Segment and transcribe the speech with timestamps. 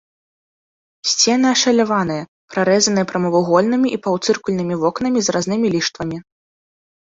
[1.09, 2.23] Сцены ашаляваныя,
[2.55, 6.17] прарэзаныя прамавугольнымі і паўцыркульнымі вокнамі з разнымі ліштвамі.